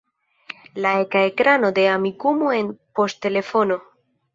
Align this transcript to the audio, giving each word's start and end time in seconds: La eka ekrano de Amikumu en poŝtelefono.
La 0.85 0.93
eka 1.01 1.21
ekrano 1.33 1.71
de 1.81 1.85
Amikumu 1.93 2.51
en 2.61 2.77
poŝtelefono. 3.01 3.85